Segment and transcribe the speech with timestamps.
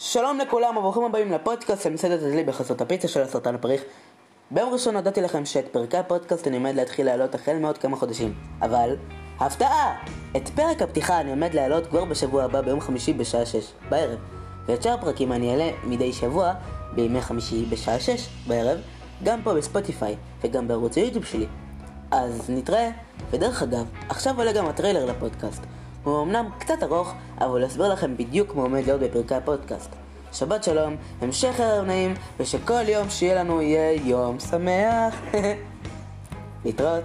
[0.00, 3.82] שלום לכולם וברוכים הבאים לפודקאסט של מסעדת אצלי בחסות הפיצה של הסרטן הפריך.
[4.50, 8.34] ביום ראשון הודעתי לכם שאת פרקי הפודקאסט אני עומד להתחיל להעלות החל מעוד כמה חודשים.
[8.62, 8.96] אבל,
[9.40, 10.04] הפתעה!
[10.36, 14.18] את פרק הפתיחה אני עומד להעלות כבר בשבוע הבא ביום חמישי בשעה 6 בערב.
[14.66, 16.52] ואת שאר הפרקים אני אעלה מדי שבוע
[16.94, 18.78] בימי חמישי בשעה 6 בערב,
[19.24, 21.46] גם פה בספוטיפיי וגם בערוץ היוטיוב שלי.
[22.10, 22.90] אז נתראה,
[23.30, 25.62] ודרך אגב, עכשיו עולה גם הטריילר לפודקאסט.
[26.08, 29.90] הוא אמנם קצת ארוך, אבל הוא יסביר לכם בדיוק מה עומד להיות בפרקי הפודקאסט.
[30.32, 35.14] שבת שלום, המשך ערב נעים, ושכל יום שיהיה לנו יהיה יום שמח.
[36.64, 37.04] להתראות.